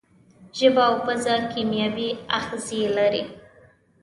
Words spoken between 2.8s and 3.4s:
لري.